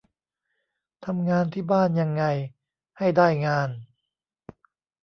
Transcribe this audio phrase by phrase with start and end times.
[1.05, 2.23] ทำงานที่บ้านยังไง
[2.97, 3.69] ให้ได้งาน